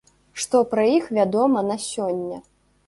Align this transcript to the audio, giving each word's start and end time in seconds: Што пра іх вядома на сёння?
Што 0.43 0.61
пра 0.71 0.87
іх 0.95 1.11
вядома 1.21 1.65
на 1.71 1.81
сёння? 1.89 2.43